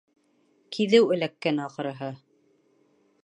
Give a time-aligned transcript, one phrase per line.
[0.77, 2.11] —Киҙеү эләккән, ахырыһы.